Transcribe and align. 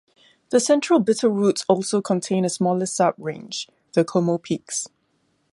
The 0.49 0.59
Central 0.59 0.99
Bitterroots 0.99 1.63
also 1.69 2.01
contain 2.01 2.43
a 2.43 2.49
smaller 2.49 2.87
subrange, 2.87 3.69
the 3.93 4.03
Como 4.03 4.39
Peaks. 4.39 4.87